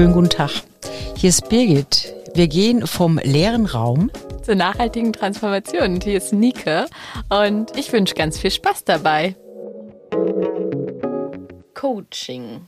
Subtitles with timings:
[0.00, 0.62] schönen guten Tag.
[1.14, 2.14] Hier ist Birgit.
[2.32, 4.10] Wir gehen vom leeren Raum
[4.42, 5.96] zur nachhaltigen Transformation.
[5.96, 6.86] Und hier ist Nike
[7.28, 9.36] und ich wünsche ganz viel Spaß dabei.
[11.74, 12.66] Coaching.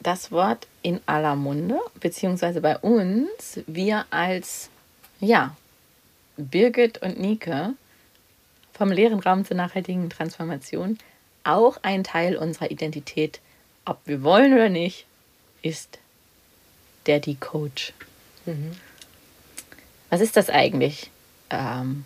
[0.00, 4.68] Das Wort in aller Munde, beziehungsweise bei uns, wir als,
[5.20, 5.54] ja,
[6.36, 7.74] Birgit und Nike
[8.72, 10.98] vom leeren Raum zur nachhaltigen Transformation
[11.44, 13.40] auch ein Teil unserer Identität,
[13.84, 15.06] ob wir wollen oder nicht,
[15.62, 16.00] ist
[17.04, 17.92] Daddy Coach.
[18.46, 18.72] Mhm.
[20.10, 21.10] Was ist das eigentlich?
[21.50, 22.04] Ähm,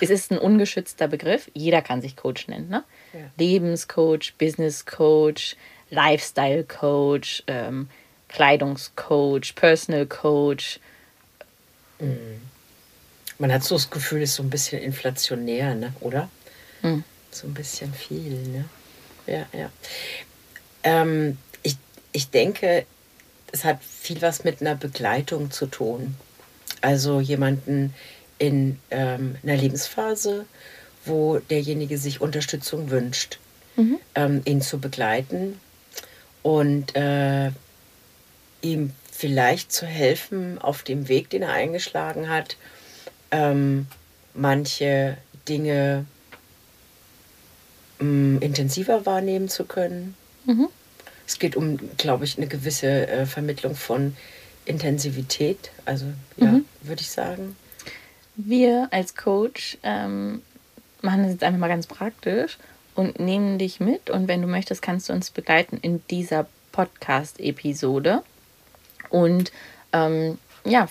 [0.00, 1.50] es ist ein ungeschützter Begriff.
[1.54, 2.68] Jeder kann sich Coach nennen.
[2.68, 2.84] Ne?
[3.12, 3.20] Ja.
[3.38, 5.56] Lebenscoach, Business Coach,
[5.90, 7.88] Lifestyle Coach, ähm,
[8.28, 10.80] Kleidungscoach, Personal Coach.
[11.98, 12.40] Mhm.
[13.38, 15.94] Man hat so das Gefühl, es ist so ein bisschen inflationär, ne?
[16.00, 16.28] oder?
[16.82, 17.04] Mhm.
[17.30, 18.32] So ein bisschen viel.
[18.48, 18.64] Ne?
[19.26, 19.70] Ja, ja.
[20.82, 21.38] Ähm,
[22.12, 22.86] ich, denke,
[23.52, 26.14] es hat viel was mit einer Begleitung zu tun.
[26.80, 27.94] Also jemanden
[28.38, 30.46] in ähm, einer Lebensphase,
[31.04, 33.38] wo derjenige sich Unterstützung wünscht,
[33.76, 33.98] mhm.
[34.14, 35.60] ähm, ihn zu begleiten
[36.42, 37.50] und äh,
[38.62, 42.56] ihm vielleicht zu helfen auf dem Weg, den er eingeschlagen hat,
[43.30, 43.86] ähm,
[44.34, 46.06] manche Dinge
[47.98, 50.14] mm, intensiver wahrnehmen zu können.
[50.46, 50.68] Mhm.
[51.30, 54.16] Es geht um, glaube ich, eine gewisse äh, Vermittlung von
[54.64, 55.70] Intensivität.
[55.84, 56.64] Also ja, mhm.
[56.82, 57.54] würde ich sagen.
[58.34, 60.42] Wir als Coach ähm,
[61.02, 62.58] machen das jetzt einfach mal ganz praktisch
[62.96, 64.10] und nehmen dich mit.
[64.10, 68.24] Und wenn du möchtest, kannst du uns begleiten in dieser Podcast-Episode.
[69.08, 69.52] Und
[69.92, 70.88] ähm, ja,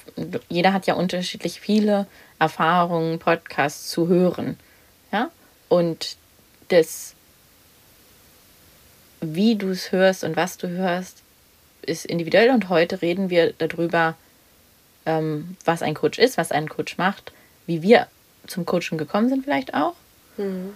[0.47, 2.07] jeder hat ja unterschiedlich viele
[2.39, 4.57] Erfahrungen, Podcasts zu hören.
[5.11, 5.31] Ja,
[5.67, 6.15] und
[6.69, 7.15] das
[9.21, 11.23] wie du es hörst und was du hörst,
[11.81, 12.49] ist individuell.
[12.51, 14.15] Und heute reden wir darüber,
[15.05, 17.31] ähm, was ein Coach ist, was ein Coach macht,
[17.65, 18.07] wie wir
[18.47, 19.93] zum Coaching gekommen sind, vielleicht auch.
[20.37, 20.75] Mhm.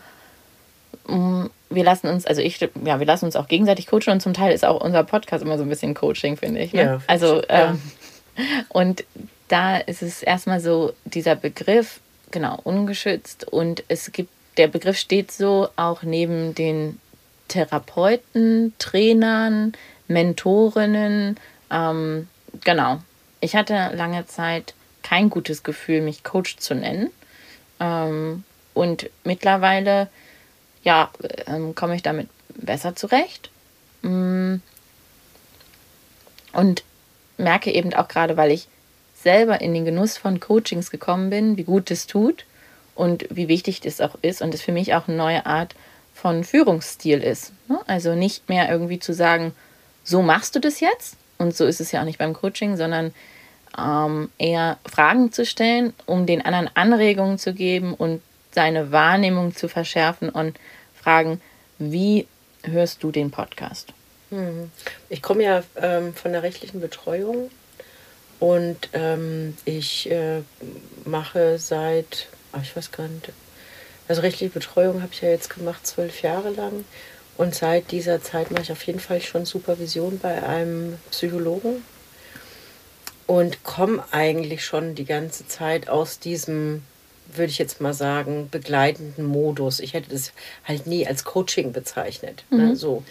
[1.70, 4.54] Wir lassen uns, also ich, ja, wir lassen uns auch gegenseitig coachen und zum Teil
[4.54, 6.72] ist auch unser Podcast immer so ein bisschen Coaching, finde ich.
[6.72, 6.84] Ne?
[6.84, 7.82] Ja, also, ähm,
[8.70, 9.04] und
[9.48, 12.00] da ist es erstmal so dieser Begriff,
[12.32, 17.00] genau, ungeschützt und es gibt, der Begriff steht so auch neben den
[17.48, 19.74] Therapeuten, Trainern,
[20.08, 21.38] Mentorinnen.
[21.72, 22.28] Ähm,
[22.64, 23.02] genau.
[23.42, 27.10] Ich hatte lange Zeit kein gutes Gefühl, mich Coach zu nennen.
[27.80, 28.44] Ähm,
[28.74, 30.08] und mittlerweile,
[30.84, 31.12] ja,
[31.46, 33.50] ähm, komme ich damit besser zurecht.
[34.02, 34.56] Mm.
[36.54, 36.84] Und
[37.38, 38.68] merke eben auch gerade, weil ich
[39.16, 42.46] selber in den Genuss von Coachings gekommen bin, wie gut es tut
[42.96, 45.76] und wie wichtig das auch ist und es für mich auch eine neue Art
[46.14, 47.52] von Führungsstil ist.
[47.68, 47.80] Ne?
[47.88, 49.54] Also nicht mehr irgendwie zu sagen,
[50.04, 51.18] so machst du das jetzt.
[51.38, 53.14] Und so ist es ja auch nicht beim Coaching, sondern
[53.78, 58.22] ähm, eher Fragen zu stellen, um den anderen Anregungen zu geben und
[58.52, 60.60] seine Wahrnehmung zu verschärfen und
[60.94, 61.42] fragen,
[61.80, 62.28] wie
[62.64, 63.94] hörst du den Podcast?
[64.30, 64.72] Hm.
[65.10, 67.50] Ich komme ja ähm, von der rechtlichen Betreuung
[68.40, 70.42] und ähm, ich äh,
[71.06, 73.32] mache seit, ach, ich weiß gar nicht,
[74.08, 76.86] also rechtliche Betreuung habe ich ja jetzt gemacht, zwölf Jahre lang.
[77.38, 81.84] Und seit dieser Zeit mache ich auf jeden Fall schon Supervision bei einem Psychologen
[83.26, 86.84] und komme eigentlich schon die ganze Zeit aus diesem,
[87.34, 89.80] würde ich jetzt mal sagen, begleitenden Modus.
[89.80, 90.32] Ich hätte das
[90.66, 92.44] halt nie als Coaching bezeichnet.
[92.50, 92.70] Ne, mhm.
[92.70, 93.04] Ne, so.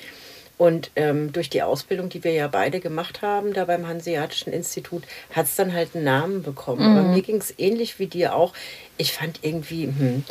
[0.58, 5.02] Und ähm, durch die Ausbildung, die wir ja beide gemacht haben, da beim Hanseatischen Institut,
[5.32, 6.92] hat es dann halt einen Namen bekommen.
[6.92, 6.98] Mhm.
[6.98, 8.52] Aber mir ging es ähnlich wie dir auch.
[8.96, 10.24] Ich fand irgendwie, hm,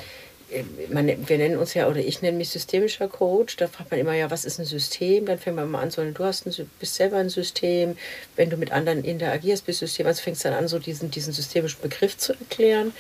[0.89, 3.57] man, wir nennen uns ja, oder ich nenne mich systemischer Coach.
[3.57, 5.25] Da fragt man immer, ja, was ist ein System?
[5.25, 7.97] Dann fängt man mal an, so, du hast ein, bist selber ein System.
[8.35, 10.07] Wenn du mit anderen interagierst, bist du System.
[10.07, 12.94] Also fängst dann an, so diesen, diesen systemischen Begriff zu erklären.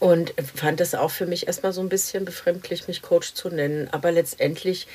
[0.00, 3.88] Und fand das auch für mich erstmal so ein bisschen befremdlich, mich Coach zu nennen.
[3.92, 4.88] Aber letztendlich,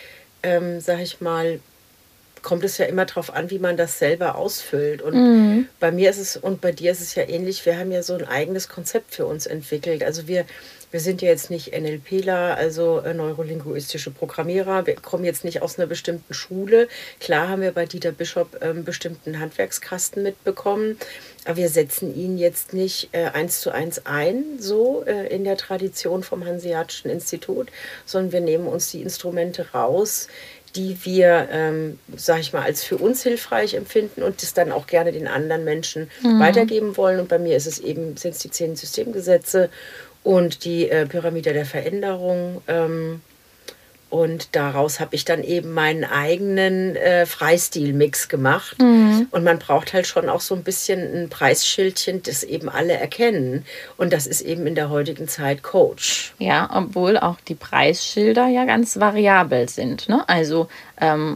[0.43, 1.61] ähm, sage ich mal,
[2.41, 5.01] kommt es ja immer darauf an, wie man das selber ausfüllt.
[5.01, 5.67] Und mhm.
[5.79, 7.65] bei mir ist es und bei dir ist es ja ähnlich.
[7.65, 10.03] Wir haben ja so ein eigenes Konzept für uns entwickelt.
[10.03, 10.45] Also wir
[10.91, 14.87] wir sind ja jetzt nicht NLPler, also äh, neurolinguistische Programmierer.
[14.87, 16.87] Wir kommen jetzt nicht aus einer bestimmten Schule.
[17.19, 20.97] Klar haben wir bei Dieter Bischof einen ähm, bestimmten Handwerkskasten mitbekommen,
[21.45, 25.57] aber wir setzen ihn jetzt nicht äh, eins zu eins ein, so äh, in der
[25.57, 27.69] Tradition vom Hanseatischen Institut,
[28.05, 30.27] sondern wir nehmen uns die Instrumente raus,
[30.75, 34.87] die wir, ähm, sage ich mal, als für uns hilfreich empfinden und das dann auch
[34.87, 36.39] gerne den anderen Menschen mhm.
[36.39, 37.19] weitergeben wollen.
[37.19, 39.69] Und bei mir ist es eben, sind es die zehn Systemgesetze
[40.35, 42.61] und die äh, Pyramide der Veränderung.
[42.67, 43.21] Ähm,
[44.09, 48.81] Und daraus habe ich dann eben meinen eigenen äh, Freistil-Mix gemacht.
[48.81, 49.27] Mhm.
[49.31, 53.65] Und man braucht halt schon auch so ein bisschen ein Preisschildchen, das eben alle erkennen.
[53.97, 56.33] Und das ist eben in der heutigen Zeit Coach.
[56.39, 60.07] Ja, obwohl auch die Preisschilder ja ganz variabel sind.
[60.07, 60.23] Ne?
[60.29, 60.69] Also
[61.01, 61.35] ähm,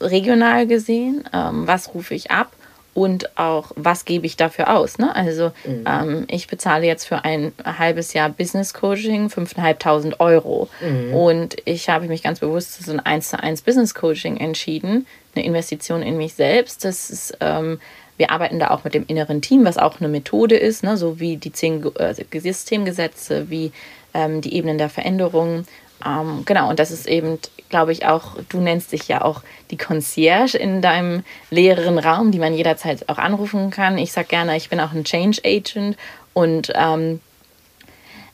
[0.00, 2.52] regional gesehen, ähm, was rufe ich ab?
[2.94, 4.98] Und auch, was gebe ich dafür aus.
[4.98, 5.14] Ne?
[5.14, 5.84] Also mhm.
[5.86, 10.68] ähm, ich bezahle jetzt für ein halbes Jahr Business Coaching 5.500 Euro.
[10.80, 11.14] Mhm.
[11.14, 15.06] Und ich habe mich ganz bewusst für so ein 1 zu 1 Business Coaching entschieden,
[15.34, 16.84] eine Investition in mich selbst.
[16.84, 17.80] Das ist, ähm,
[18.18, 20.98] wir arbeiten da auch mit dem inneren Team, was auch eine Methode ist, ne?
[20.98, 23.72] so wie die zehn äh, Systemgesetze, wie
[24.12, 25.64] ähm, die Ebenen der Veränderung.
[26.04, 27.38] Ähm, genau, und das ist eben
[27.72, 32.38] glaube ich, auch, du nennst dich ja auch die Concierge in deinem leeren Raum, die
[32.38, 33.98] man jederzeit auch anrufen kann.
[33.98, 35.96] Ich sage gerne, ich bin auch ein Change Agent
[36.34, 37.20] und ähm,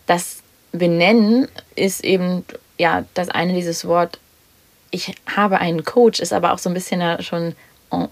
[0.07, 0.43] das
[0.73, 2.45] Benennen ist eben,
[2.77, 4.19] ja, das eine, dieses Wort,
[4.91, 7.55] ich habe einen Coach, ist aber auch so ein bisschen schon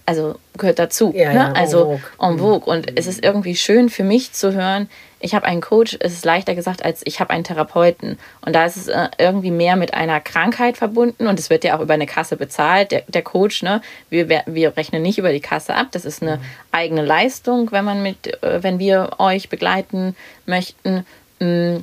[0.05, 1.13] also gehört dazu.
[1.15, 1.35] Ja, ne?
[1.35, 2.65] ja, also en vogue.
[2.65, 2.95] Und mhm.
[2.95, 4.89] es ist irgendwie schön für mich zu hören,
[5.19, 8.19] ich habe einen Coach, es ist leichter gesagt, als ich habe einen Therapeuten.
[8.41, 11.75] Und da ist es äh, irgendwie mehr mit einer Krankheit verbunden und es wird ja
[11.75, 13.81] auch über eine Kasse bezahlt, der, der Coach, ne?
[14.09, 15.87] Wir, wir rechnen nicht über die Kasse ab.
[15.91, 16.41] Das ist eine mhm.
[16.71, 20.15] eigene Leistung, wenn man mit, äh, wenn wir euch begleiten
[20.45, 21.05] möchten.
[21.39, 21.77] Mm,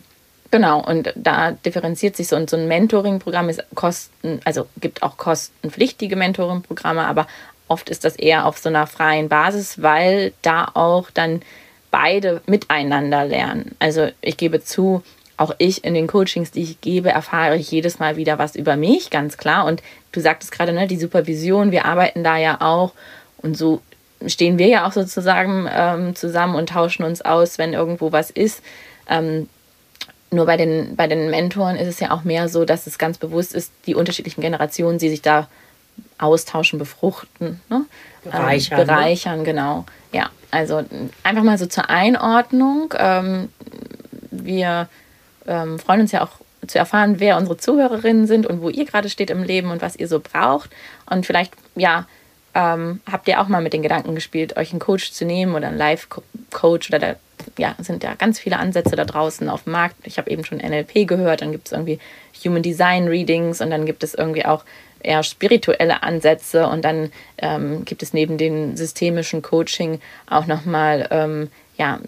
[0.53, 5.17] genau, und da differenziert sich so, und so ein Mentoring-Programm ist Kosten, also gibt auch
[5.17, 7.27] kostenpflichtige Mentoring-Programme, aber
[7.69, 11.43] Oft ist das eher auf so einer freien Basis, weil da auch dann
[11.91, 13.75] beide miteinander lernen.
[13.79, 15.03] Also ich gebe zu,
[15.37, 18.77] auch ich in den Coachings, die ich gebe, erfahre ich jedes Mal wieder was über
[18.77, 19.65] mich, ganz klar.
[19.65, 19.83] Und
[20.13, 22.93] du sagtest gerade, ne, die Supervision, wir arbeiten da ja auch
[23.39, 23.81] und so
[24.27, 28.63] stehen wir ja auch sozusagen ähm, zusammen und tauschen uns aus, wenn irgendwo was ist.
[29.09, 29.49] Ähm,
[30.31, 33.19] nur bei den, bei den Mentoren ist es ja auch mehr so, dass es ganz
[33.19, 35.49] bewusst ist, die unterschiedlichen Generationen, die sich da
[36.19, 37.85] austauschen, befruchten, ne?
[38.23, 38.81] bereichern.
[38.81, 39.45] Ähm, bereichern, ne?
[39.45, 39.85] genau.
[40.13, 40.85] Ja, also
[41.23, 42.95] einfach mal so zur Einordnung.
[42.97, 43.49] Ähm,
[44.31, 44.89] wir
[45.47, 46.31] ähm, freuen uns ja auch
[46.67, 49.97] zu erfahren, wer unsere Zuhörerinnen sind und wo ihr gerade steht im Leben und was
[49.97, 50.71] ihr so braucht.
[51.07, 52.07] Und vielleicht, ja,
[52.55, 55.69] ähm, habt ihr auch mal mit den Gedanken gespielt, euch einen Coach zu nehmen oder
[55.69, 57.17] einen Life-Coach oder da
[57.59, 59.97] ja, sind ja ganz viele Ansätze da draußen auf dem Markt.
[60.05, 61.99] Ich habe eben schon NLP gehört, dann gibt es irgendwie
[62.45, 64.65] Human Design Readings und dann gibt es irgendwie auch
[65.05, 71.51] eher spirituelle Ansätze und dann ähm, gibt es neben dem systemischen Coaching auch nochmal ähm,
[71.77, 72.01] ja,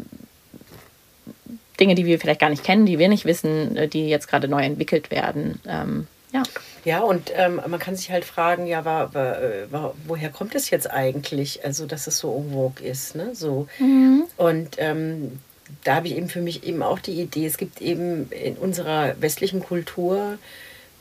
[1.78, 4.48] Dinge, die wir vielleicht gar nicht kennen, die wir nicht wissen, äh, die jetzt gerade
[4.48, 5.60] neu entwickelt werden.
[5.66, 6.42] Ähm, ja.
[6.84, 10.54] Ja, und ähm, man kann sich halt fragen, ja, war, war, äh, war, woher kommt
[10.54, 13.34] es jetzt eigentlich, also dass es so unwog ist, ne?
[13.34, 13.66] So.
[13.80, 14.24] Mhm.
[14.36, 15.40] Und ähm,
[15.82, 19.20] da habe ich eben für mich eben auch die Idee, es gibt eben in unserer
[19.20, 20.38] westlichen Kultur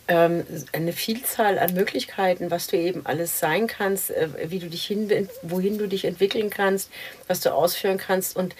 [0.07, 4.85] ähm, eine Vielzahl an Möglichkeiten, was du eben alles sein kannst, äh, wie du dich
[4.85, 6.91] hin, wohin du dich entwickeln kannst,
[7.27, 8.55] was du ausführen kannst und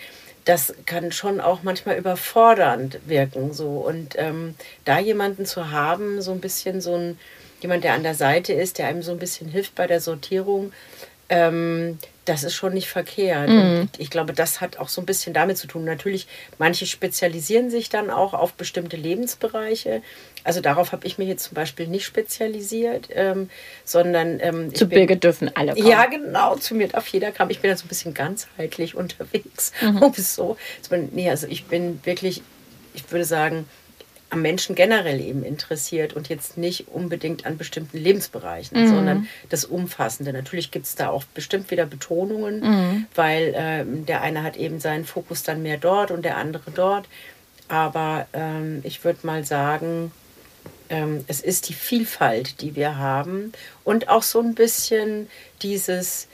[0.45, 4.55] das kann schon auch manchmal überfordernd wirken so und ähm,
[4.85, 7.17] da jemanden zu haben, so ein bisschen so ein
[7.61, 10.71] jemand, der an der Seite ist, der einem so ein bisschen hilft bei der Sortierung,
[11.29, 13.49] ähm, das ist schon nicht verkehrt.
[13.49, 13.89] Mhm.
[13.97, 15.85] ich glaube, das hat auch so ein bisschen damit zu tun.
[15.85, 16.27] Natürlich,
[16.57, 20.01] manche spezialisieren sich dann auch auf bestimmte Lebensbereiche.
[20.45, 23.49] Also darauf habe ich mich jetzt zum Beispiel nicht spezialisiert, ähm,
[23.83, 25.87] sondern ähm, zu Birgit dürfen alle kommen.
[25.87, 27.49] Ja, genau, zu mir darf jeder kommen.
[27.49, 29.73] Ich bin da so ein bisschen ganzheitlich unterwegs.
[29.81, 30.01] Mhm.
[30.01, 30.57] Um so,
[31.11, 32.41] nee, also ich bin wirklich,
[32.93, 33.65] ich würde sagen,
[34.29, 38.87] am Menschen generell eben interessiert und jetzt nicht unbedingt an bestimmten Lebensbereichen, mhm.
[38.87, 40.33] sondern das Umfassende.
[40.33, 43.05] Natürlich gibt es da auch bestimmt wieder Betonungen, mhm.
[43.15, 47.07] weil äh, der eine hat eben seinen Fokus dann mehr dort und der andere dort.
[47.67, 50.11] Aber ähm, ich würde mal sagen,
[50.89, 53.51] ähm, es ist die Vielfalt, die wir haben
[53.83, 55.29] und auch so ein bisschen
[55.61, 56.27] dieses,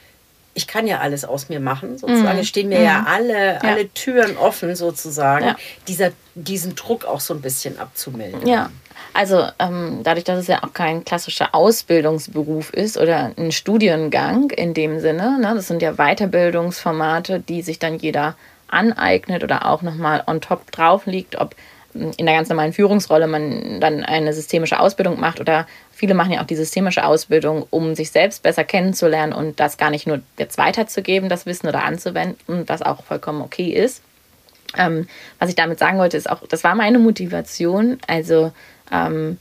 [0.54, 2.38] ich kann ja alles aus mir machen, sozusagen.
[2.38, 2.44] Mhm.
[2.44, 2.86] Stehen mir mhm.
[2.86, 3.60] ja alle, ja.
[3.60, 5.46] alle Türen offen, sozusagen.
[5.46, 5.56] Ja.
[5.88, 8.46] Dieser, diesen Druck auch so ein bisschen abzumildern.
[8.46, 8.70] Ja.
[9.14, 14.74] Also ähm, dadurch, dass es ja auch kein klassischer Ausbildungsberuf ist oder ein Studiengang in
[14.74, 18.36] dem Sinne, ne, das sind ja Weiterbildungsformate, die sich dann jeder
[18.68, 21.56] aneignet oder auch nochmal on top drauf liegt, ob
[21.94, 26.42] in der ganz normalen Führungsrolle man dann eine systemische Ausbildung macht oder viele machen ja
[26.42, 30.58] auch die systemische Ausbildung, um sich selbst besser kennenzulernen und das gar nicht nur jetzt
[30.58, 34.02] weiterzugeben, das Wissen oder anzuwenden, was auch vollkommen okay ist.
[34.78, 35.08] Ähm,
[35.40, 37.98] was ich damit sagen wollte, ist auch, das war meine Motivation.
[38.08, 38.54] Also
[38.92, 39.38] ähm,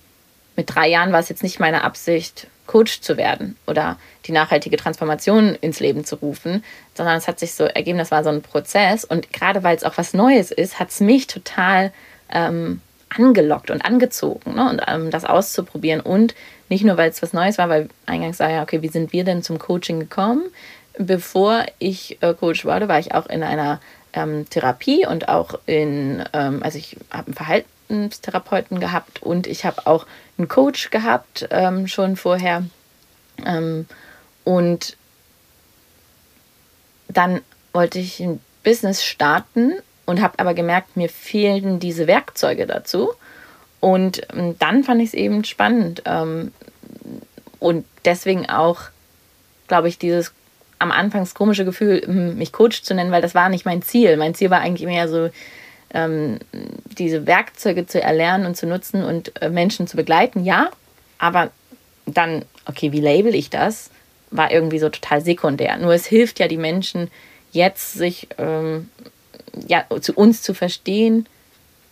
[0.57, 4.76] mit drei Jahren war es jetzt nicht meine Absicht, Coach zu werden oder die nachhaltige
[4.76, 6.62] Transformation ins Leben zu rufen,
[6.95, 9.04] sondern es hat sich so ergeben, das war so ein Prozess.
[9.04, 11.92] Und gerade weil es auch was Neues ist, hat es mich total
[12.32, 14.70] ähm, angelockt und angezogen, ne?
[14.70, 16.00] und ähm, das auszuprobieren.
[16.00, 16.34] Und
[16.68, 19.25] nicht nur, weil es was Neues war, weil eingangs sah ja, okay, wie sind wir
[19.25, 20.44] denn zum Coaching gekommen?
[20.99, 23.80] Bevor ich äh, Coach wurde, war ich auch in einer
[24.12, 29.87] ähm, Therapie und auch in, ähm, also ich habe einen Verhaltenstherapeuten gehabt und ich habe
[29.87, 30.06] auch
[30.38, 32.64] einen Coach gehabt ähm, schon vorher.
[33.44, 33.87] Ähm,
[34.44, 34.96] und
[37.08, 37.40] dann
[37.72, 39.75] wollte ich ein Business starten
[40.11, 43.11] und habe aber gemerkt, mir fehlen diese Werkzeuge dazu.
[43.79, 46.02] Und ähm, dann fand ich es eben spannend.
[46.05, 46.52] Ähm,
[47.61, 48.81] und deswegen auch,
[49.69, 50.33] glaube ich, dieses
[50.81, 54.17] am Anfang komische Gefühl, hm, mich Coach zu nennen, weil das war nicht mein Ziel.
[54.17, 55.31] Mein Ziel war eigentlich mehr so,
[55.93, 56.38] ähm,
[56.99, 60.71] diese Werkzeuge zu erlernen und zu nutzen und äh, Menschen zu begleiten, ja.
[61.19, 61.50] Aber
[62.07, 63.90] dann, okay, wie label ich das?
[64.31, 65.76] War irgendwie so total sekundär.
[65.76, 67.11] Nur es hilft ja die Menschen
[67.52, 68.29] jetzt, sich
[69.66, 71.26] ja, zu uns zu verstehen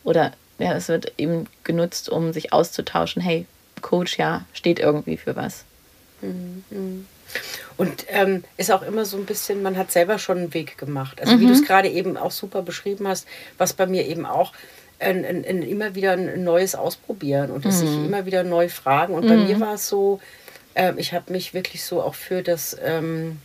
[0.05, 3.23] oder ja, es wird eben genutzt, um sich auszutauschen.
[3.23, 3.47] Hey,
[3.81, 5.65] Coach, ja, steht irgendwie für was.
[6.21, 7.07] Mhm.
[7.77, 11.21] Und ähm, ist auch immer so ein bisschen, man hat selber schon einen Weg gemacht.
[11.21, 11.41] Also mhm.
[11.41, 14.53] wie du es gerade eben auch super beschrieben hast, was bei mir eben auch
[14.99, 17.71] ein, ein, ein immer wieder ein neues Ausprobieren und mhm.
[17.71, 19.15] sich immer wieder neu fragen.
[19.15, 19.47] Und bei mhm.
[19.47, 20.21] mir war es so,
[20.75, 23.39] äh, ich habe mich wirklich so auch für das ähm,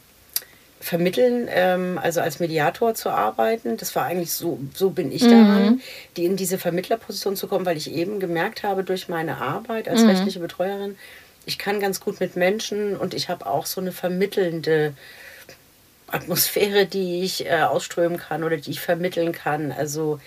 [0.84, 3.78] Vermitteln, ähm, also als Mediator zu arbeiten.
[3.78, 5.82] Das war eigentlich so, so bin ich daran, mhm.
[6.18, 10.02] die in diese Vermittlerposition zu kommen, weil ich eben gemerkt habe durch meine Arbeit als
[10.02, 10.10] mhm.
[10.10, 10.98] rechtliche Betreuerin,
[11.46, 14.94] ich kann ganz gut mit Menschen und ich habe auch so eine vermittelnde
[16.08, 19.72] Atmosphäre, die ich äh, ausströmen kann oder die ich vermitteln kann.
[19.72, 20.20] Also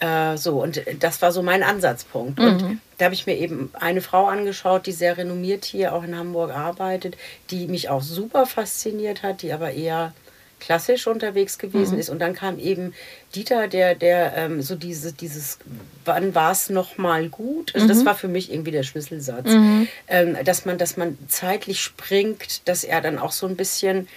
[0.00, 2.38] äh, so, und das war so mein Ansatzpunkt.
[2.38, 2.46] Mhm.
[2.46, 6.16] Und da habe ich mir eben eine Frau angeschaut, die sehr renommiert hier auch in
[6.16, 7.16] Hamburg arbeitet,
[7.50, 10.12] die mich auch super fasziniert hat, die aber eher
[10.60, 12.00] klassisch unterwegs gewesen mhm.
[12.00, 12.10] ist.
[12.10, 12.94] Und dann kam eben
[13.34, 15.58] Dieter, der, der ähm, so diese, dieses,
[16.04, 17.74] wann war es nochmal gut?
[17.74, 17.88] Also mhm.
[17.88, 19.46] das war für mich irgendwie der Schlüsselsatz.
[19.46, 19.88] Mhm.
[20.08, 24.08] Ähm, dass man, dass man zeitlich springt, dass er dann auch so ein bisschen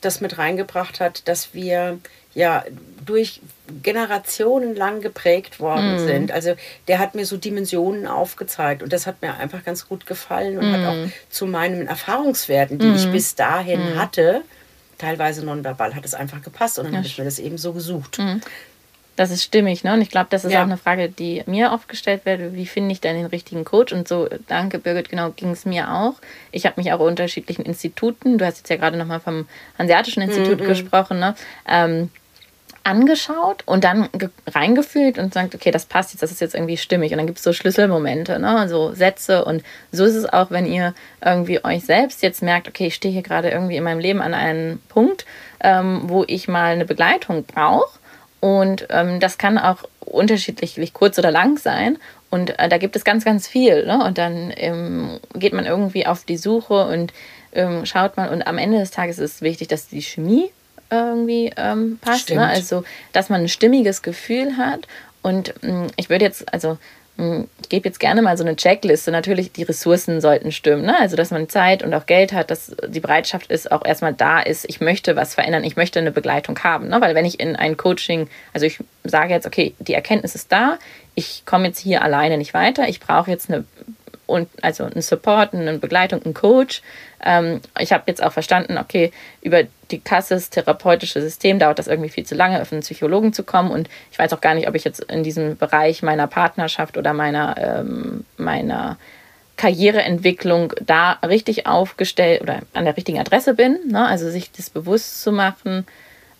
[0.00, 1.98] das mit reingebracht hat, dass wir
[2.34, 2.64] ja
[3.04, 3.40] durch
[3.82, 5.98] Generationen lang geprägt worden mm.
[6.06, 6.32] sind.
[6.32, 6.54] Also
[6.88, 10.70] der hat mir so Dimensionen aufgezeigt und das hat mir einfach ganz gut gefallen und
[10.70, 10.74] mm.
[10.74, 11.12] hat auch mhm.
[11.30, 12.94] zu meinen Erfahrungswerten, die mm.
[12.94, 13.12] ich mhm.
[13.12, 13.98] bis dahin mhm.
[13.98, 14.42] hatte,
[14.98, 16.98] teilweise nonverbal, hat es einfach gepasst und dann ja.
[16.98, 18.18] habe ich mir das eben so gesucht.
[19.16, 19.92] Das ist stimmig, ne?
[19.92, 20.60] Und ich glaube, das ist ja.
[20.60, 22.54] auch eine Frage, die mir oft gestellt wird.
[22.54, 23.92] Wie finde ich denn den richtigen Coach?
[23.92, 26.14] Und so, danke Birgit, genau ging es mir auch.
[26.50, 29.46] Ich habe mich auch unterschiedlichen Instituten, du hast jetzt ja gerade nochmal vom
[29.76, 31.34] Hanseatischen Institut gesprochen, ne?
[31.68, 32.10] Ähm,
[32.84, 34.08] angeschaut und dann
[34.46, 37.12] reingefühlt und sagt, okay, das passt jetzt, das ist jetzt irgendwie stimmig.
[37.12, 38.68] Und dann gibt es so Schlüsselmomente, ne?
[38.68, 39.44] so Sätze.
[39.44, 43.12] Und so ist es auch, wenn ihr irgendwie euch selbst jetzt merkt, okay, ich stehe
[43.12, 45.24] hier gerade irgendwie in meinem Leben an einem Punkt,
[45.60, 47.98] ähm, wo ich mal eine Begleitung brauche.
[48.40, 51.98] Und ähm, das kann auch unterschiedlich kurz oder lang sein.
[52.30, 53.86] Und äh, da gibt es ganz, ganz viel.
[53.86, 54.02] Ne?
[54.04, 57.12] Und dann ähm, geht man irgendwie auf die Suche und
[57.52, 58.30] ähm, schaut mal.
[58.30, 60.50] Und am Ende des Tages ist es wichtig, dass die Chemie
[60.92, 62.30] irgendwie ähm, passt.
[62.30, 62.46] Ne?
[62.46, 64.86] Also, dass man ein stimmiges Gefühl hat.
[65.22, 66.78] Und mh, mm, ich würde jetzt, also
[67.16, 69.10] mm, ich gebe jetzt gerne mal so eine Checkliste.
[69.10, 70.84] Natürlich, die Ressourcen sollten stimmen.
[70.84, 70.98] Ne?
[70.98, 74.40] Also, dass man Zeit und auch Geld hat, dass die Bereitschaft ist, auch erstmal da
[74.40, 76.88] ist, ich möchte was verändern, ich möchte eine Begleitung haben.
[76.88, 77.00] Ne?
[77.00, 80.78] Weil wenn ich in ein Coaching, also ich sage jetzt, okay, die Erkenntnis ist da,
[81.14, 83.64] ich komme jetzt hier alleine nicht weiter, ich brauche jetzt eine
[84.26, 86.82] und also einen Support, eine Begleitung, einen Coach.
[87.24, 89.12] Ähm, ich habe jetzt auch verstanden, okay,
[89.42, 93.44] über die Kasses therapeutische System dauert das irgendwie viel zu lange, auf einen Psychologen zu
[93.44, 93.70] kommen.
[93.70, 97.12] Und ich weiß auch gar nicht, ob ich jetzt in diesem Bereich meiner Partnerschaft oder
[97.12, 98.96] meiner, ähm, meiner
[99.56, 103.78] Karriereentwicklung da richtig aufgestellt oder an der richtigen Adresse bin.
[103.88, 104.06] Ne?
[104.06, 105.86] Also sich das bewusst zu machen,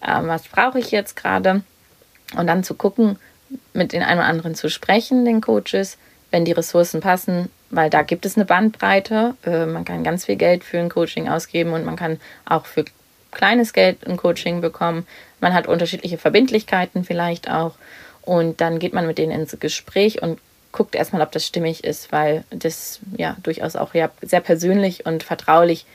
[0.07, 1.63] ähm, was brauche ich jetzt gerade.
[2.37, 3.19] Und dann zu gucken,
[3.75, 5.99] mit den einen oder anderen zu sprechen, den Coaches,
[6.33, 9.37] wenn die Ressourcen passen, weil da gibt es eine Bandbreite.
[9.45, 12.85] Äh, man kann ganz viel Geld für ein Coaching ausgeben und man kann auch für
[13.31, 15.07] kleines Geld ein Coaching bekommen.
[15.41, 17.77] Man hat unterschiedliche Verbindlichkeiten vielleicht auch.
[18.23, 20.39] Und dann geht man mit denen ins Gespräch und
[20.71, 25.23] guckt erstmal, ob das stimmig ist, weil das ja durchaus auch ja, sehr persönlich und
[25.23, 25.87] vertraulich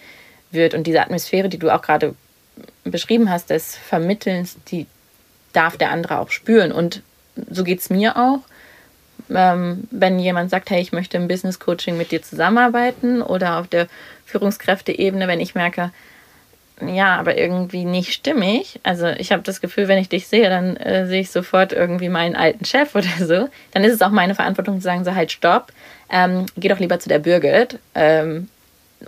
[0.52, 0.74] wird.
[0.74, 2.16] Und diese Atmosphäre, die du auch gerade
[2.84, 4.86] beschrieben hast, des Vermittelns, die
[5.54, 6.72] darf der andere auch spüren.
[6.72, 7.02] Und
[7.50, 8.40] so geht es mir auch
[9.34, 13.68] ähm, wenn jemand sagt, hey, ich möchte im Business Coaching mit dir zusammenarbeiten oder auf
[13.68, 13.88] der
[14.26, 15.92] Führungskräfteebene, wenn ich merke,
[16.86, 18.80] ja, aber irgendwie nicht stimmig.
[18.84, 22.10] Also ich habe das Gefühl, wenn ich dich sehe, dann äh, sehe ich sofort irgendwie
[22.10, 23.50] meinen alten Chef oder so.
[23.72, 25.72] Dann ist es auch meine Verantwortung zu sagen, so halt stopp,
[26.12, 27.80] ähm, geh doch lieber zu der Birgit.
[27.96, 28.50] Ähm,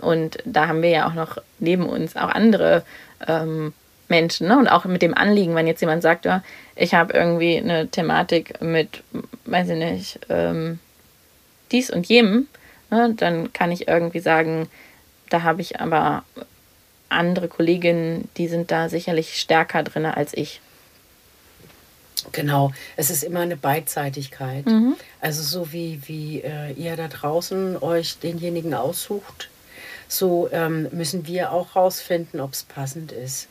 [0.00, 2.82] und da haben wir ja auch noch neben uns auch andere
[3.26, 3.72] ähm,
[4.10, 4.58] Menschen ne?
[4.58, 6.42] und auch mit dem Anliegen, wenn jetzt jemand sagt, ja,
[6.76, 9.02] ich habe irgendwie eine Thematik mit,
[9.44, 10.78] weiß ich nicht, ähm,
[11.72, 12.48] dies und jenem,
[12.90, 13.14] ne?
[13.16, 14.68] dann kann ich irgendwie sagen,
[15.28, 16.24] da habe ich aber
[17.08, 20.60] andere Kolleginnen, die sind da sicherlich stärker drin als ich.
[22.32, 24.66] Genau, es ist immer eine Beidseitigkeit.
[24.66, 24.96] Mhm.
[25.20, 29.48] Also so wie, wie äh, ihr da draußen euch denjenigen aussucht,
[30.06, 33.48] so ähm, müssen wir auch rausfinden, ob es passend ist.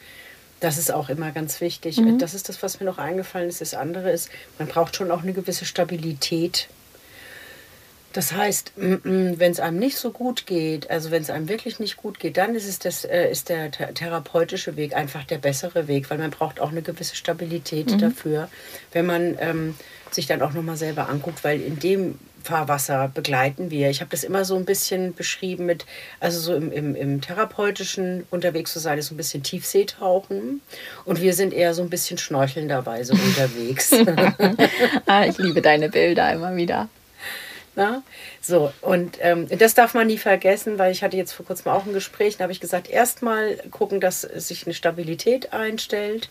[0.59, 1.97] Das ist auch immer ganz wichtig.
[1.97, 2.19] Mhm.
[2.19, 3.61] Das ist das, was mir noch eingefallen ist.
[3.61, 6.67] Das andere ist, man braucht schon auch eine gewisse Stabilität
[8.13, 11.95] das heißt, wenn es einem nicht so gut geht, also wenn es einem wirklich nicht
[11.95, 16.09] gut geht, dann ist, es das, äh, ist der therapeutische Weg einfach der bessere Weg,
[16.09, 17.99] weil man braucht auch eine gewisse Stabilität mhm.
[17.99, 18.49] dafür,
[18.93, 19.75] wenn man ähm,
[20.09, 23.89] sich dann auch nochmal selber anguckt, weil in dem Fahrwasser begleiten wir.
[23.89, 25.85] Ich habe das immer so ein bisschen beschrieben mit,
[26.19, 30.61] also so im, im, im therapeutischen unterwegs zu sein, ist so ein bisschen Tiefseetauchen
[31.05, 33.93] und wir sind eher so ein bisschen schnorchelnderweise unterwegs.
[35.05, 36.89] ah, ich liebe deine Bilder immer wieder.
[37.75, 38.03] Na?
[38.41, 41.85] So, und ähm, das darf man nie vergessen, weil ich hatte jetzt vor kurzem auch
[41.85, 46.29] ein Gespräch, da habe ich gesagt, erstmal gucken, dass sich eine Stabilität einstellt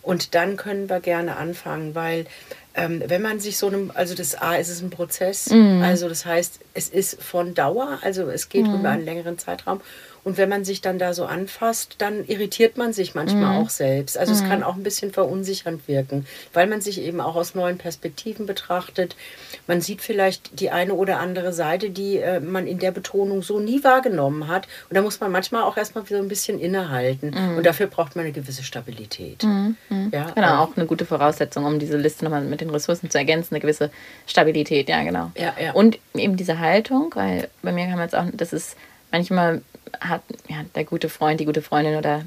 [0.00, 2.26] und dann können wir gerne anfangen, weil
[2.76, 5.82] ähm, wenn man sich so einem, also das A, ist es ein Prozess, mhm.
[5.82, 8.76] also das heißt, es ist von Dauer, also es geht mhm.
[8.76, 9.80] über einen längeren Zeitraum
[10.26, 13.64] und wenn man sich dann da so anfasst, dann irritiert man sich manchmal mhm.
[13.64, 14.18] auch selbst.
[14.18, 14.38] Also mhm.
[14.40, 18.44] es kann auch ein bisschen verunsichernd wirken, weil man sich eben auch aus neuen Perspektiven
[18.44, 19.14] betrachtet.
[19.68, 23.60] Man sieht vielleicht die eine oder andere Seite, die äh, man in der Betonung so
[23.60, 24.66] nie wahrgenommen hat.
[24.90, 27.30] Und da muss man manchmal auch erstmal wieder ein bisschen innehalten.
[27.30, 27.58] Mhm.
[27.58, 29.44] Und dafür braucht man eine gewisse Stabilität.
[29.44, 29.76] Mhm.
[29.90, 30.10] Mhm.
[30.12, 33.18] Ja, genau, ähm, auch eine gute Voraussetzung, um diese Liste nochmal mit den Ressourcen zu
[33.18, 33.90] ergänzen, eine gewisse
[34.26, 35.30] Stabilität, ja, genau.
[35.36, 35.72] Ja, ja.
[35.72, 38.76] Und eben diese Haltung, weil bei mir kann man jetzt auch, das ist
[39.10, 39.62] manchmal
[40.00, 42.22] hat ja, der gute Freund, die gute Freundin oder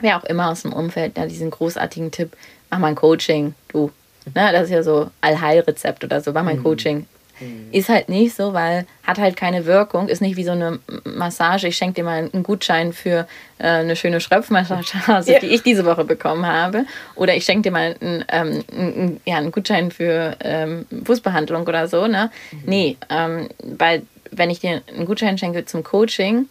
[0.00, 2.36] wer auch immer aus dem Umfeld da diesen großartigen Tipp,
[2.70, 3.90] mach mal ein Coaching, du.
[4.34, 6.64] Ne, das ist ja so Allheilrezept oder so, mach mal ein mhm.
[6.64, 7.06] Coaching.
[7.40, 7.68] Mhm.
[7.72, 11.68] Ist halt nicht so, weil hat halt keine Wirkung, ist nicht wie so eine Massage.
[11.68, 13.26] Ich schenke dir mal einen Gutschein für
[13.58, 14.86] äh, eine schöne Schröpfmassage,
[15.32, 15.38] ja.
[15.38, 16.84] die ich diese Woche bekommen habe.
[17.14, 21.88] Oder ich schenke dir mal einen, ähm, einen, ja, einen Gutschein für ähm, Fußbehandlung oder
[21.88, 22.06] so.
[22.06, 22.30] Ne?
[22.52, 22.58] Mhm.
[22.66, 26.46] Nee, ähm, weil wenn ich dir einen Gutschein schenke zum Coaching,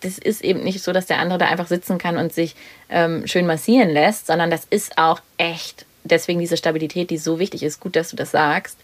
[0.00, 2.54] das ist eben nicht so, dass der andere da einfach sitzen kann und sich
[2.88, 7.62] ähm, schön massieren lässt, sondern das ist auch echt, deswegen diese Stabilität, die so wichtig
[7.62, 8.78] ist, gut, dass du das sagst,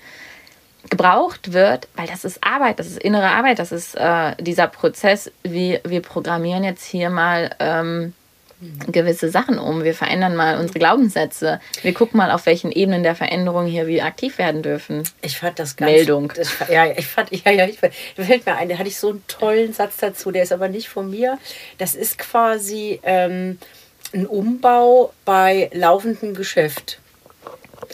[0.91, 5.31] gebraucht wird, weil das ist Arbeit, das ist innere Arbeit, das ist äh, dieser Prozess,
[5.43, 8.15] wie wir programmieren jetzt hier mal ähm,
[8.91, 9.85] gewisse Sachen um.
[9.85, 11.61] Wir verändern mal unsere Glaubenssätze.
[11.83, 15.05] Wir gucken mal, auf welchen Ebenen der Veränderung hier wir aktiv werden dürfen.
[15.21, 15.93] Ich fand das ganz.
[15.93, 16.33] Meldung.
[16.35, 19.11] Das, ja, ich fand, ja, ja, ich, da fällt mir ein, da hatte ich so
[19.11, 21.39] einen tollen Satz dazu, der ist aber nicht von mir.
[21.79, 23.59] Das ist quasi ähm,
[24.13, 26.99] ein Umbau bei laufendem Geschäft.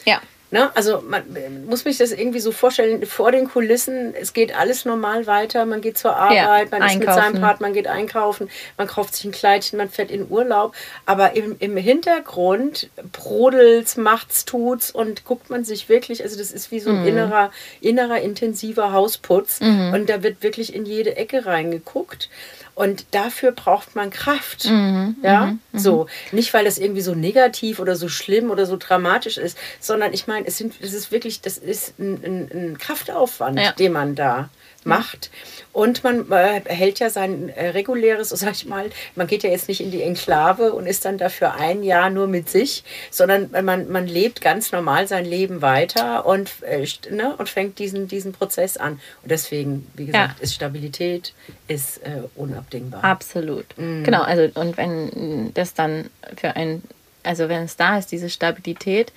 [0.05, 0.21] Ja.
[0.55, 0.71] Ne?
[0.77, 1.25] Also man
[1.67, 5.81] muss mich das irgendwie so vorstellen, vor den Kulissen, es geht alles normal weiter, man
[5.81, 7.01] geht zur Arbeit, ja, man einkaufen.
[7.01, 10.31] ist mit seinem Part, man geht einkaufen, man kauft sich ein Kleidchen, man fährt in
[10.31, 16.53] Urlaub, aber im, im Hintergrund brodelt's, macht's, tut's und guckt man sich wirklich, also das
[16.53, 17.09] ist wie so ein mhm.
[17.09, 19.93] innerer, innerer intensiver Hausputz mhm.
[19.93, 22.29] und da wird wirklich in jede Ecke reingeguckt.
[22.75, 24.65] Und dafür braucht man Kraft.
[24.65, 26.07] Mhm, ja, mhm, mhm, so.
[26.33, 30.27] Nicht, weil das irgendwie so negativ oder so schlimm oder so dramatisch ist, sondern ich
[30.27, 33.73] meine, es, sind, es ist wirklich, das ist ein, ein, ein Kraftaufwand, ja.
[33.73, 34.49] den man da
[34.87, 35.31] macht.
[35.73, 39.51] Und man äh, hält ja sein äh, reguläres, so sag ich mal, man geht ja
[39.51, 43.51] jetzt nicht in die Enklave und ist dann dafür ein Jahr nur mit sich, sondern
[43.65, 48.33] man, man lebt ganz normal sein Leben weiter und, äh, ne, und fängt diesen, diesen
[48.33, 49.01] Prozess an.
[49.23, 50.43] Und deswegen, wie gesagt, ja.
[50.43, 51.35] ist Stabilität
[51.67, 53.03] ist äh, unabdingbar.
[53.03, 53.67] Absolut.
[53.77, 54.05] Mhm.
[54.05, 56.83] Genau, also und wenn das dann für ein,
[57.23, 59.13] also wenn es da ist, diese Stabilität,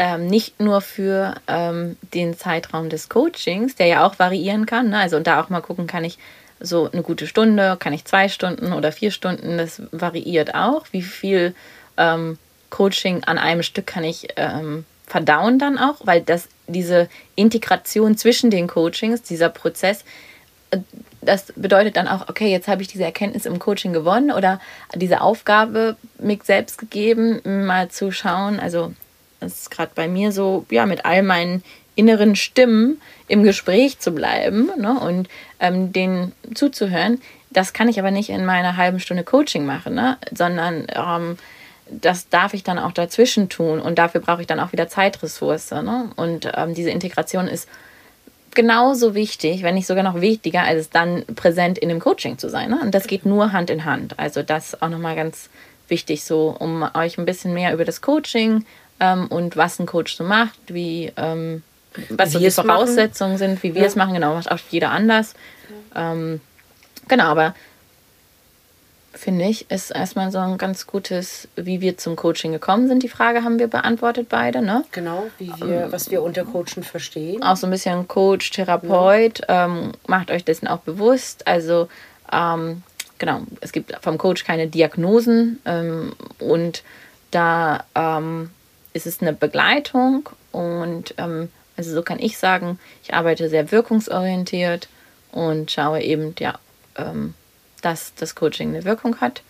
[0.00, 4.88] ähm, nicht nur für ähm, den Zeitraum des Coachings, der ja auch variieren kann.
[4.88, 4.98] Ne?
[4.98, 6.16] Also und da auch mal gucken, kann ich
[6.58, 10.86] so eine gute Stunde, kann ich zwei Stunden oder vier Stunden, das variiert auch.
[10.90, 11.54] Wie viel
[11.98, 12.38] ähm,
[12.70, 18.50] Coaching an einem Stück kann ich ähm, verdauen dann auch, weil das diese Integration zwischen
[18.50, 20.06] den Coachings, dieser Prozess,
[20.70, 20.78] äh,
[21.20, 24.62] das bedeutet dann auch, okay, jetzt habe ich diese Erkenntnis im Coaching gewonnen oder
[24.94, 28.94] diese Aufgabe mir selbst gegeben, mal zu schauen, also
[29.40, 31.62] das ist gerade bei mir so, ja, mit all meinen
[31.96, 37.20] inneren Stimmen im Gespräch zu bleiben ne, und ähm, denen zuzuhören.
[37.50, 41.36] Das kann ich aber nicht in meiner halben Stunde Coaching machen, ne, sondern ähm,
[41.90, 45.72] das darf ich dann auch dazwischen tun und dafür brauche ich dann auch wieder Zeitressource.
[45.72, 46.10] Ne?
[46.16, 47.68] Und ähm, diese Integration ist
[48.54, 52.70] genauso wichtig, wenn nicht sogar noch wichtiger, als dann präsent in dem Coaching zu sein.
[52.70, 52.80] Ne?
[52.80, 54.18] Und das geht nur Hand in Hand.
[54.18, 55.50] Also das auch nochmal ganz
[55.88, 58.64] wichtig, so um euch ein bisschen mehr über das Coaching
[59.00, 61.62] ähm, und was ein Coach so macht, wie ähm,
[62.10, 63.38] was so die Voraussetzungen machen.
[63.38, 63.88] sind, wie wir ja.
[63.88, 65.34] es machen, genau, macht auch jeder anders.
[65.94, 66.12] Ja.
[66.12, 66.40] Ähm,
[67.08, 67.54] genau, aber
[69.12, 73.02] finde ich, ist erstmal so ein ganz gutes, wie wir zum Coaching gekommen sind.
[73.02, 74.84] Die Frage haben wir beantwortet beide, ne?
[74.92, 77.42] Genau, wie wir, ähm, was wir unter Coachen verstehen.
[77.42, 79.40] Auch so ein bisschen Coach, Therapeut.
[79.48, 79.66] Ja.
[79.66, 81.46] Ähm, macht euch dessen auch bewusst.
[81.46, 81.88] Also
[82.32, 82.82] ähm,
[83.18, 86.82] genau, es gibt vom Coach keine Diagnosen ähm, und
[87.32, 87.84] da
[88.92, 93.70] ähm, ist es eine Begleitung und ähm, also so kann ich sagen, ich arbeite sehr
[93.70, 94.88] wirkungsorientiert
[95.32, 96.58] und schaue eben, ja,
[97.80, 99.42] dass das Coaching eine Wirkung hat.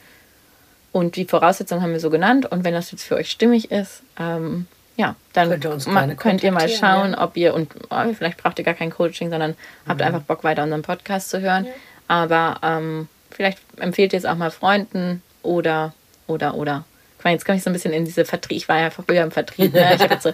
[0.92, 2.46] Und die Voraussetzungen haben wir so genannt.
[2.50, 6.68] Und wenn das jetzt für euch stimmig ist, ähm, ja, dann könnt, könnt ihr mal
[6.68, 7.22] schauen, ja.
[7.22, 9.56] ob ihr, und oh, vielleicht braucht ihr gar kein Coaching, sondern mhm.
[9.88, 11.66] habt einfach Bock, weiter unseren Podcast zu hören.
[11.66, 11.72] Ja.
[12.08, 15.94] Aber ähm, vielleicht empfehlt ihr es auch mal Freunden oder,
[16.26, 16.84] oder, oder.
[17.20, 18.56] Ich meine, jetzt komme ich so ein bisschen in diese Vertrieb.
[18.56, 19.74] Ich war ja früher im Vertrieb.
[19.74, 19.94] Ne?
[19.94, 20.32] Ich habe jetzt so,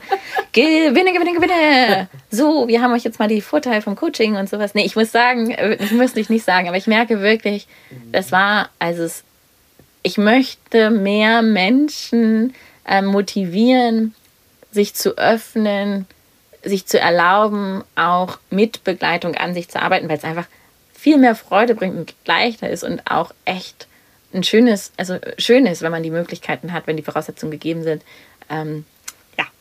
[0.52, 2.08] Gewinne, Gewinne, Gewinne.
[2.30, 4.72] So, wir haben euch jetzt mal die Vorteile vom Coaching und sowas.
[4.72, 7.66] Nee, ich muss sagen, ich müsste ich nicht sagen, aber ich merke wirklich,
[8.12, 9.24] das war, also es,
[10.04, 12.54] ich möchte mehr Menschen
[12.86, 14.14] äh, motivieren,
[14.70, 16.06] sich zu öffnen,
[16.62, 20.46] sich zu erlauben, auch mit Begleitung an sich zu arbeiten, weil es einfach
[20.94, 23.88] viel mehr Freude bringt und leichter ist und auch echt
[24.36, 28.02] ein schönes, also schön ist, wenn man die Möglichkeiten hat, wenn die Voraussetzungen gegeben sind,
[28.50, 28.84] ähm,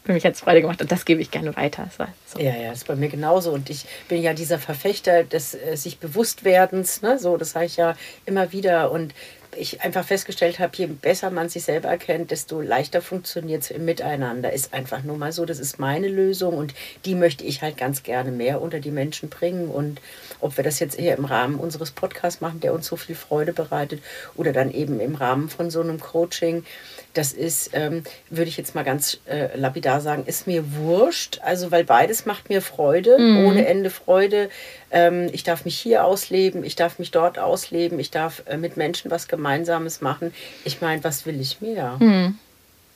[0.06, 1.90] für mich hat es Freude gemacht und das gebe ich gerne weiter.
[1.98, 2.40] So.
[2.40, 3.52] Ja, ja, das ist bei mir genauso.
[3.52, 7.18] Und ich bin ja dieser Verfechter des äh, sich Bewusstwerdens, ne?
[7.18, 7.96] so, das sage ich ja
[8.28, 8.92] immer wieder.
[8.92, 9.16] Und
[9.58, 13.86] ich einfach festgestellt habe, je besser man sich selber erkennt, desto leichter funktioniert es im
[13.86, 14.54] Miteinander.
[14.54, 16.74] Ist einfach nur mal so, das ist meine Lösung und
[17.06, 19.70] die möchte ich halt ganz gerne mehr unter die Menschen bringen.
[19.70, 20.02] Und
[20.40, 23.54] ob wir das jetzt eher im Rahmen unseres Podcasts machen, der uns so viel Freude
[23.54, 24.02] bereitet,
[24.36, 26.66] oder dann eben im Rahmen von so einem Coaching,
[27.14, 31.40] das ist, ähm, würde ich jetzt mal ganz äh, lapidar sagen, ist mir wurscht.
[31.42, 33.46] Also, weil beides macht mir Freude, mhm.
[33.46, 34.50] ohne Ende Freude.
[34.92, 38.78] Ähm, ich darf mich hier ausleben, ich darf mich dort ausleben, ich darf äh, mit
[38.78, 40.34] Menschen was Gemeinsames machen.
[40.64, 41.98] Ich meine, was will ich mehr?
[42.00, 42.40] Mhm.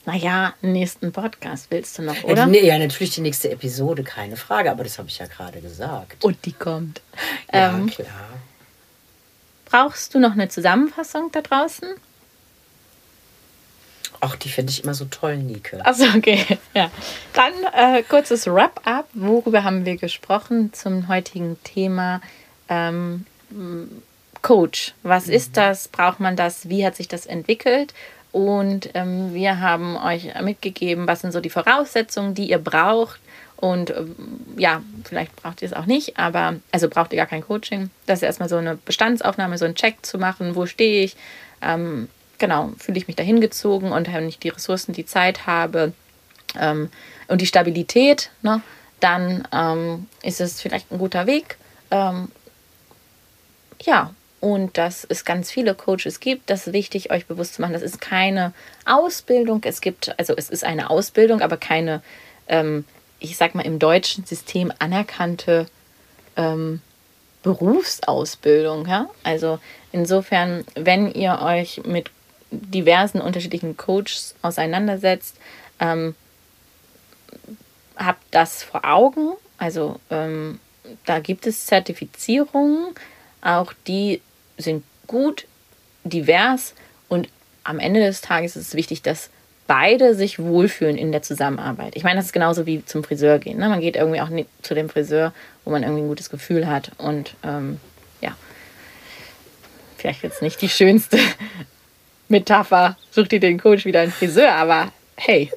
[0.05, 2.47] Naja, nächsten Podcast willst du noch, oder?
[2.47, 6.23] Ja, ja, natürlich die nächste Episode, keine Frage, aber das habe ich ja gerade gesagt.
[6.23, 7.01] Und die kommt.
[7.53, 8.07] Ja, ähm, klar.
[9.65, 11.88] Brauchst du noch eine Zusammenfassung da draußen?
[14.19, 15.79] Ach, die finde ich immer so toll, Nike.
[15.83, 16.57] Achso, okay.
[16.73, 16.89] Ja.
[17.33, 19.07] Dann äh, kurzes Wrap-up.
[19.13, 22.21] Worüber haben wir gesprochen zum heutigen Thema
[22.69, 23.25] ähm,
[24.49, 24.95] Coach?
[25.03, 25.33] Was mhm.
[25.33, 25.88] ist das?
[25.89, 26.69] Braucht man das?
[26.69, 27.93] Wie hat sich das entwickelt?
[28.31, 33.19] Und ähm, wir haben euch mitgegeben, was sind so die Voraussetzungen, die ihr braucht.
[33.57, 34.15] Und ähm,
[34.57, 37.91] ja, vielleicht braucht ihr es auch nicht, aber also braucht ihr gar kein Coaching.
[38.07, 41.15] Das ist erstmal so eine Bestandsaufnahme, so ein Check zu machen, wo stehe ich,
[41.62, 42.09] ähm,
[42.39, 45.93] genau, fühle ich mich dahin gezogen und wenn ich die Ressourcen, die Zeit habe
[46.59, 46.89] ähm,
[47.27, 48.63] und die Stabilität, ne,
[48.99, 51.57] dann ähm, ist es vielleicht ein guter Weg.
[51.91, 52.29] Ähm,
[53.81, 57.73] ja, und dass es ganz viele Coaches gibt, das ist wichtig, euch bewusst zu machen.
[57.73, 58.54] Das ist keine
[58.86, 59.62] Ausbildung.
[59.65, 62.02] Es gibt, also es ist eine Ausbildung, aber keine,
[62.47, 62.86] ähm,
[63.19, 65.67] ich sag mal, im deutschen System anerkannte
[66.38, 66.82] ähm,
[67.43, 68.88] Berufsausbildung.
[68.88, 69.10] Ja?
[69.23, 69.60] Also
[69.91, 72.12] insofern, wenn ihr euch mit
[72.52, 75.36] diversen unterschiedlichen Coaches auseinandersetzt,
[75.80, 76.15] ähm,
[77.97, 79.34] habt das vor Augen.
[79.58, 80.60] Also ähm,
[81.06, 82.95] da gibt es Zertifizierungen,
[83.41, 84.21] auch die
[84.60, 85.45] sind gut,
[86.04, 86.76] divers
[87.08, 87.28] und
[87.63, 89.30] am Ende des Tages ist es wichtig, dass
[89.67, 91.95] beide sich wohlfühlen in der Zusammenarbeit.
[91.95, 93.60] Ich meine, das ist genauso wie zum Friseur gehen.
[93.60, 93.69] Ne?
[93.69, 94.30] Man geht irgendwie auch
[94.63, 97.80] zu dem Friseur, wo man irgendwie ein gutes Gefühl hat und ähm,
[98.22, 98.36] ja,
[99.98, 101.19] vielleicht jetzt nicht die schönste
[102.30, 105.52] Metapher, such dir den Coach wieder einen Friseur, aber hey,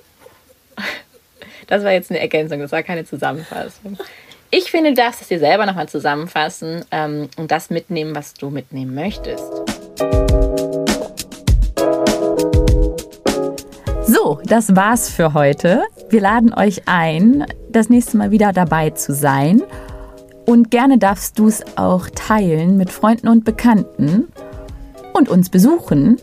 [1.66, 3.96] das war jetzt eine Ergänzung, das war keine Zusammenfassung.
[4.54, 8.94] Ich finde, das, dass ihr selber nochmal zusammenfassen ähm, und das mitnehmen, was du mitnehmen
[8.94, 9.50] möchtest.
[14.06, 15.84] So, das war's für heute.
[16.10, 19.62] Wir laden euch ein, das nächste Mal wieder dabei zu sein.
[20.44, 24.28] Und gerne darfst du es auch teilen mit Freunden und Bekannten
[25.14, 26.18] und uns besuchen